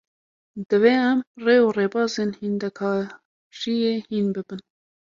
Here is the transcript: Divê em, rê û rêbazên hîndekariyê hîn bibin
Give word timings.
Divê 0.69 0.93
em, 1.09 1.17
rê 1.45 1.57
û 1.65 1.67
rêbazên 1.77 2.29
hîndekariyê 2.39 3.95
hîn 4.07 4.27
bibin 4.35 4.61